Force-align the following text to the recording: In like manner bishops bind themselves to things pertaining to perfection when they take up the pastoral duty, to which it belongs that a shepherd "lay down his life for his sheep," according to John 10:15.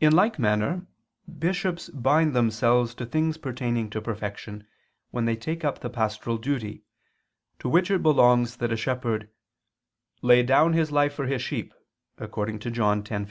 In 0.00 0.14
like 0.14 0.38
manner 0.38 0.86
bishops 1.38 1.90
bind 1.90 2.32
themselves 2.34 2.94
to 2.94 3.04
things 3.04 3.36
pertaining 3.36 3.90
to 3.90 4.00
perfection 4.00 4.66
when 5.10 5.26
they 5.26 5.36
take 5.36 5.62
up 5.66 5.80
the 5.80 5.90
pastoral 5.90 6.38
duty, 6.38 6.84
to 7.58 7.68
which 7.68 7.90
it 7.90 8.02
belongs 8.02 8.56
that 8.56 8.72
a 8.72 8.76
shepherd 8.78 9.28
"lay 10.22 10.42
down 10.42 10.72
his 10.72 10.90
life 10.90 11.12
for 11.12 11.26
his 11.26 11.42
sheep," 11.42 11.74
according 12.16 12.58
to 12.60 12.70
John 12.70 13.02
10:15. 13.02 13.22